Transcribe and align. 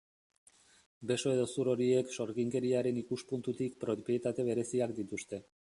Beso 1.11 1.33
edo 1.33 1.43
hezur 1.49 1.69
horiek 1.73 2.15
sorginkeriaren 2.15 2.99
ikuspuntutik 3.03 3.79
propietate 3.87 4.49
bereziak 4.51 5.01
dituzte. 5.05 5.47